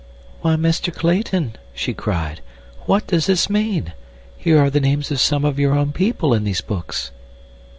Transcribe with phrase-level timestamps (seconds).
[0.41, 0.91] "Why, Mr.
[0.91, 2.41] Clayton," she cried,
[2.87, 3.93] "what does this mean?
[4.35, 7.11] Here are the names of some of your own people in these books."